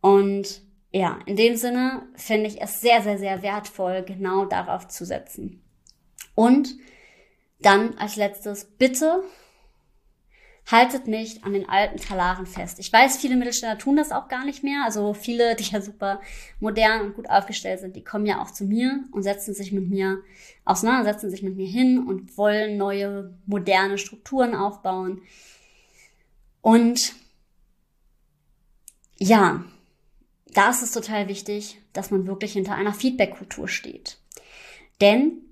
Und 0.00 0.62
ja, 0.92 1.18
in 1.26 1.36
dem 1.36 1.56
Sinne 1.56 2.08
finde 2.14 2.48
ich 2.48 2.60
es 2.60 2.80
sehr, 2.80 3.02
sehr, 3.02 3.18
sehr 3.18 3.42
wertvoll, 3.42 4.02
genau 4.02 4.44
darauf 4.44 4.88
zu 4.88 5.04
setzen. 5.04 5.62
Und 6.34 6.74
dann 7.60 7.96
als 7.98 8.16
letztes, 8.16 8.64
bitte 8.64 9.22
haltet 10.70 11.06
nicht 11.06 11.44
an 11.44 11.52
den 11.52 11.68
alten 11.68 11.98
Talaren 11.98 12.46
fest. 12.46 12.78
Ich 12.78 12.92
weiß, 12.92 13.16
viele 13.16 13.36
Mittelständler 13.36 13.78
tun 13.78 13.96
das 13.96 14.12
auch 14.12 14.28
gar 14.28 14.44
nicht 14.44 14.62
mehr. 14.62 14.82
Also 14.84 15.14
viele, 15.14 15.56
die 15.56 15.64
ja 15.64 15.80
super 15.80 16.20
modern 16.60 17.06
und 17.06 17.14
gut 17.14 17.28
aufgestellt 17.28 17.80
sind, 17.80 17.96
die 17.96 18.04
kommen 18.04 18.26
ja 18.26 18.40
auch 18.40 18.50
zu 18.50 18.64
mir 18.64 19.04
und 19.12 19.22
setzen 19.22 19.54
sich 19.54 19.72
mit 19.72 19.88
mir 19.88 20.18
auseinander, 20.64 21.12
setzen 21.12 21.30
sich 21.30 21.42
mit 21.42 21.56
mir 21.56 21.66
hin 21.66 22.06
und 22.06 22.36
wollen 22.38 22.76
neue, 22.76 23.34
moderne 23.46 23.98
Strukturen 23.98 24.54
aufbauen. 24.54 25.22
Und 26.62 27.14
ja, 29.18 29.64
da 30.54 30.70
ist 30.70 30.82
es 30.82 30.92
total 30.92 31.28
wichtig, 31.28 31.80
dass 31.92 32.10
man 32.10 32.26
wirklich 32.26 32.52
hinter 32.52 32.74
einer 32.74 32.92
Feedback-Kultur 32.92 33.68
steht. 33.68 34.18
Denn 35.00 35.42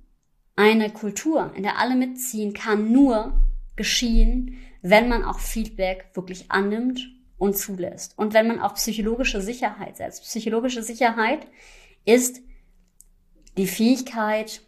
eine 0.57 0.91
Kultur, 0.91 1.53
in 1.55 1.63
der 1.63 1.79
alle 1.79 1.95
mitziehen, 1.95 2.53
kann 2.53 2.91
nur 2.91 3.33
geschehen, 3.77 4.59
wenn 4.83 5.09
man 5.09 5.25
auch 5.25 5.39
Feedback 5.39 6.11
wirklich 6.15 6.51
annimmt 6.51 7.01
und 7.39 7.57
zulässt. 7.57 8.19
Und 8.19 8.35
wenn 8.35 8.49
man 8.49 8.61
auch 8.61 8.75
psychologische 8.75 9.41
Sicherheit 9.41 9.97
setzt. 9.97 10.25
Psychologische 10.25 10.83
Sicherheit 10.83 11.47
ist 12.05 12.41
die 13.57 13.67
Fähigkeit 13.67 14.63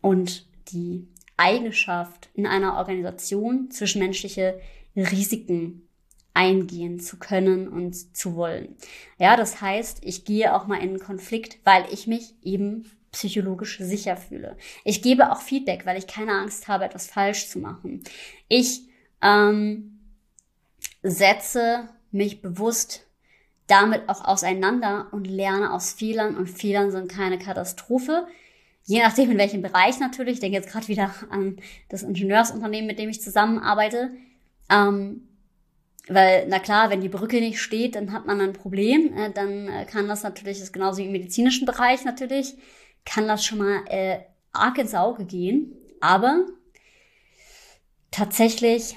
und 0.00 0.46
die 0.68 1.08
Eigenschaft 1.36 2.30
in 2.34 2.46
einer 2.46 2.76
Organisation 2.76 3.70
zwischenmenschliche 3.70 4.60
Risiken 4.94 5.88
eingehen 6.34 7.00
zu 7.00 7.18
können 7.18 7.68
und 7.68 8.16
zu 8.16 8.36
wollen. 8.36 8.76
Ja, 9.18 9.36
das 9.36 9.60
heißt, 9.60 9.98
ich 10.02 10.24
gehe 10.24 10.54
auch 10.54 10.66
mal 10.66 10.76
in 10.76 10.90
einen 10.90 10.98
Konflikt, 10.98 11.58
weil 11.64 11.84
ich 11.92 12.06
mich 12.06 12.34
eben 12.42 12.90
psychologisch 13.12 13.78
sicher 13.78 14.16
fühle. 14.16 14.56
Ich 14.84 15.02
gebe 15.02 15.30
auch 15.30 15.40
Feedback, 15.40 15.84
weil 15.84 15.98
ich 15.98 16.06
keine 16.06 16.32
Angst 16.32 16.68
habe, 16.68 16.84
etwas 16.84 17.06
falsch 17.06 17.48
zu 17.48 17.58
machen. 17.58 18.02
Ich 18.48 18.88
ähm, 19.20 20.00
setze 21.02 21.88
mich 22.10 22.40
bewusst 22.40 23.06
damit 23.66 24.08
auch 24.08 24.24
auseinander 24.24 25.08
und 25.12 25.26
lerne 25.26 25.72
aus 25.72 25.92
Fehlern 25.92 26.36
und 26.36 26.48
Fehlern 26.48 26.90
sind 26.90 27.10
keine 27.10 27.38
Katastrophe. 27.38 28.26
Je 28.84 29.00
nachdem, 29.00 29.30
in 29.30 29.38
welchem 29.38 29.62
Bereich 29.62 30.00
natürlich. 30.00 30.34
Ich 30.34 30.40
denke 30.40 30.56
jetzt 30.56 30.70
gerade 30.70 30.88
wieder 30.88 31.14
an 31.30 31.56
das 31.88 32.02
Ingenieursunternehmen, 32.02 32.86
mit 32.86 32.98
dem 32.98 33.08
ich 33.08 33.22
zusammenarbeite. 33.22 34.10
Ähm, 34.68 35.28
weil, 36.08 36.46
na 36.48 36.58
klar, 36.58 36.90
wenn 36.90 37.00
die 37.00 37.08
Brücke 37.08 37.40
nicht 37.40 37.60
steht, 37.60 37.94
dann 37.94 38.12
hat 38.12 38.26
man 38.26 38.40
ein 38.40 38.52
Problem. 38.52 39.16
Äh, 39.16 39.30
dann 39.30 39.68
äh, 39.68 39.84
kann 39.84 40.08
das 40.08 40.22
natürlich, 40.22 40.58
das 40.58 40.68
ist 40.68 40.72
genauso 40.72 40.98
wie 40.98 41.06
im 41.06 41.12
medizinischen 41.12 41.66
Bereich 41.66 42.04
natürlich, 42.04 42.56
kann 43.04 43.28
das 43.28 43.44
schon 43.44 43.58
mal 43.58 43.84
äh, 43.86 44.20
arg 44.52 44.78
ins 44.78 44.94
Auge 44.94 45.24
gehen. 45.24 45.72
Aber 46.00 46.46
tatsächlich 48.10 48.96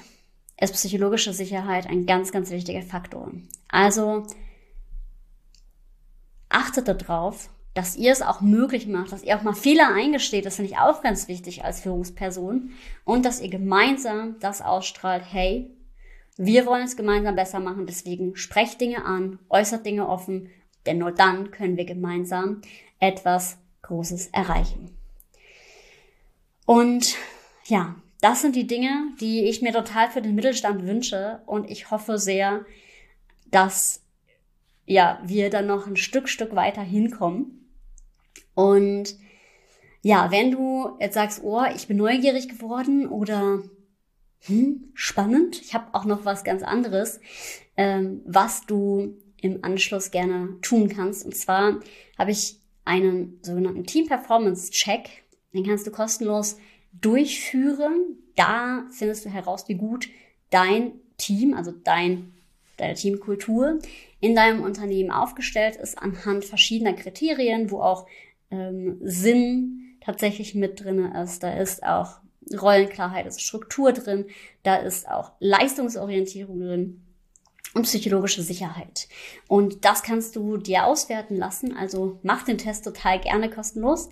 ist 0.60 0.74
psychologische 0.74 1.32
Sicherheit 1.32 1.86
ein 1.86 2.06
ganz, 2.06 2.32
ganz 2.32 2.50
wichtiger 2.50 2.82
Faktor. 2.82 3.30
Also 3.68 4.26
achtet 6.48 6.88
darauf, 6.88 7.50
dass 7.74 7.94
ihr 7.94 8.10
es 8.10 8.22
auch 8.22 8.40
möglich 8.40 8.86
macht, 8.86 9.12
dass 9.12 9.22
ihr 9.22 9.36
auch 9.36 9.42
mal 9.42 9.54
Fehler 9.54 9.92
eingesteht, 9.94 10.46
das 10.46 10.56
finde 10.56 10.72
ich 10.72 10.78
auch 10.78 11.02
ganz 11.02 11.28
wichtig 11.28 11.62
als 11.64 11.80
Führungsperson 11.80 12.70
und 13.04 13.24
dass 13.26 13.40
ihr 13.40 13.50
gemeinsam 13.50 14.36
das 14.40 14.62
ausstrahlt, 14.62 15.24
hey, 15.30 15.70
wir 16.36 16.66
wollen 16.66 16.84
es 16.84 16.96
gemeinsam 16.96 17.34
besser 17.34 17.60
machen, 17.60 17.86
deswegen 17.86 18.36
sprecht 18.36 18.80
Dinge 18.80 19.04
an, 19.04 19.38
äußert 19.48 19.86
Dinge 19.86 20.08
offen, 20.08 20.50
denn 20.84 20.98
nur 20.98 21.12
dann 21.12 21.50
können 21.50 21.76
wir 21.76 21.84
gemeinsam 21.84 22.60
etwas 23.00 23.58
Großes 23.82 24.28
erreichen. 24.28 24.90
Und 26.66 27.16
ja, 27.64 27.96
das 28.20 28.42
sind 28.42 28.56
die 28.56 28.66
Dinge, 28.66 29.12
die 29.20 29.44
ich 29.44 29.62
mir 29.62 29.72
total 29.72 30.10
für 30.10 30.20
den 30.20 30.34
Mittelstand 30.34 30.84
wünsche 30.86 31.40
und 31.46 31.70
ich 31.70 31.90
hoffe 31.90 32.18
sehr, 32.18 32.64
dass 33.50 34.02
ja, 34.86 35.20
wir 35.24 35.50
dann 35.50 35.66
noch 35.66 35.86
ein 35.86 35.96
Stück, 35.96 36.28
Stück 36.28 36.54
weiter 36.54 36.82
hinkommen. 36.82 37.68
Und 38.54 39.16
ja, 40.02 40.30
wenn 40.30 40.52
du 40.52 40.96
jetzt 41.00 41.14
sagst, 41.14 41.42
oh, 41.42 41.64
ich 41.74 41.88
bin 41.88 41.96
neugierig 41.96 42.48
geworden 42.48 43.08
oder 43.08 43.62
hm, 44.46 44.90
spannend, 44.94 45.60
ich 45.60 45.74
habe 45.74 45.94
auch 45.94 46.04
noch 46.04 46.24
was 46.24 46.44
ganz 46.44 46.62
anderes, 46.62 47.20
ähm, 47.76 48.22
was 48.24 48.66
du 48.66 49.16
im 49.40 49.64
Anschluss 49.64 50.10
gerne 50.10 50.56
tun 50.62 50.88
kannst. 50.88 51.24
Und 51.24 51.36
zwar 51.36 51.80
habe 52.18 52.30
ich 52.30 52.60
einen 52.84 53.38
sogenannten 53.42 53.84
Team 53.84 54.06
Performance 54.06 54.70
Check. 54.70 55.24
Den 55.52 55.64
kannst 55.64 55.86
du 55.86 55.90
kostenlos 55.90 56.58
durchführen. 56.92 58.18
Da 58.36 58.86
findest 58.90 59.24
du 59.24 59.30
heraus, 59.30 59.68
wie 59.68 59.74
gut 59.74 60.08
dein 60.50 60.92
Team, 61.18 61.54
also 61.54 61.72
dein, 61.72 62.32
deine 62.76 62.94
Teamkultur 62.94 63.78
in 64.20 64.34
deinem 64.34 64.62
Unternehmen 64.62 65.10
aufgestellt 65.10 65.76
ist 65.76 65.98
anhand 65.98 66.44
verschiedener 66.44 66.94
Kriterien, 66.94 67.70
wo 67.70 67.80
auch 67.80 68.06
ähm, 68.50 68.98
Sinn 69.02 69.96
tatsächlich 70.00 70.54
mit 70.54 70.82
drin 70.82 71.04
ist. 71.04 71.42
Da 71.42 71.58
ist 71.58 71.82
auch 71.82 72.20
Rollenklarheit, 72.52 73.26
ist 73.26 73.42
Struktur 73.42 73.92
drin, 73.92 74.26
da 74.62 74.76
ist 74.76 75.08
auch 75.08 75.32
Leistungsorientierung 75.40 76.60
drin 76.60 77.02
und 77.74 77.82
psychologische 77.82 78.42
Sicherheit. 78.42 79.08
Und 79.48 79.84
das 79.84 80.02
kannst 80.02 80.36
du 80.36 80.56
dir 80.56 80.86
auswerten 80.86 81.36
lassen. 81.36 81.76
Also 81.76 82.18
mach 82.22 82.44
den 82.44 82.58
Test 82.58 82.84
total 82.84 83.20
gerne 83.20 83.50
kostenlos. 83.50 84.08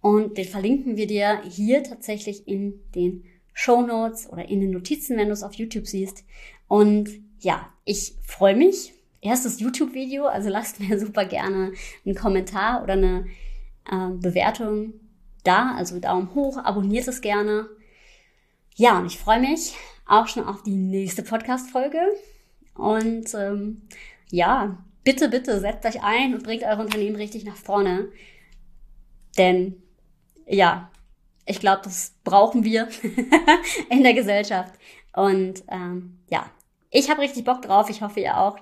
Und 0.00 0.36
den 0.36 0.46
verlinken 0.46 0.96
wir 0.96 1.06
dir 1.06 1.40
hier 1.48 1.82
tatsächlich 1.82 2.48
in 2.48 2.80
den 2.94 3.24
Show 3.52 3.82
Notes 3.82 4.28
oder 4.30 4.48
in 4.48 4.60
den 4.60 4.70
Notizen, 4.70 5.16
wenn 5.16 5.28
du 5.28 5.32
es 5.32 5.42
auf 5.42 5.54
YouTube 5.54 5.86
siehst. 5.86 6.24
Und 6.66 7.08
ja, 7.38 7.72
ich 7.84 8.14
freue 8.26 8.56
mich. 8.56 8.92
Erstes 9.20 9.60
YouTube-Video, 9.60 10.26
also 10.26 10.50
lasst 10.50 10.80
mir 10.80 10.98
super 11.00 11.24
gerne 11.24 11.72
einen 12.04 12.14
Kommentar 12.14 12.82
oder 12.82 12.94
eine 12.94 13.26
äh, 13.90 14.10
Bewertung 14.18 14.94
da, 15.44 15.74
also 15.76 16.00
Daumen 16.00 16.34
hoch, 16.34 16.56
abonniert 16.58 17.06
es 17.08 17.20
gerne. 17.20 17.68
Ja, 18.74 18.98
und 18.98 19.06
ich 19.06 19.18
freue 19.18 19.40
mich 19.40 19.74
auch 20.06 20.26
schon 20.26 20.44
auf 20.44 20.62
die 20.62 20.74
nächste 20.74 21.22
Podcast-Folge. 21.22 22.00
Und 22.74 23.32
ähm, 23.34 23.82
ja, 24.30 24.78
bitte, 25.04 25.28
bitte 25.28 25.60
setzt 25.60 25.86
euch 25.86 26.02
ein 26.02 26.34
und 26.34 26.42
bringt 26.42 26.64
euer 26.64 26.78
Unternehmen 26.78 27.16
richtig 27.16 27.44
nach 27.44 27.56
vorne. 27.56 28.08
Denn 29.38 29.82
ja, 30.46 30.90
ich 31.46 31.60
glaube, 31.60 31.82
das 31.84 32.14
brauchen 32.24 32.64
wir 32.64 32.88
in 33.90 34.02
der 34.02 34.14
Gesellschaft. 34.14 34.74
Und 35.12 35.62
ähm, 35.68 36.18
ja, 36.28 36.50
ich 36.90 37.10
habe 37.10 37.20
richtig 37.20 37.44
Bock 37.44 37.62
drauf. 37.62 37.88
Ich 37.90 38.02
hoffe, 38.02 38.20
ihr 38.20 38.38
auch. 38.38 38.58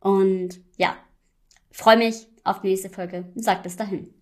Und 0.00 0.60
ja, 0.76 0.96
freue 1.70 1.96
mich 1.96 2.26
auf 2.44 2.60
die 2.60 2.68
nächste 2.68 2.90
Folge. 2.90 3.32
Sagt 3.34 3.62
bis 3.62 3.76
dahin. 3.76 4.13